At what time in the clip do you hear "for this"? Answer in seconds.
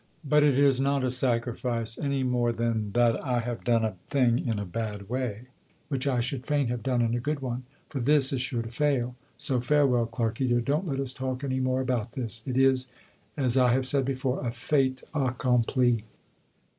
7.87-8.33